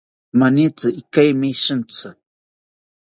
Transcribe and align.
Manitzi 0.39 0.87
ikeimi 1.01 1.49
shintzi 1.63 2.09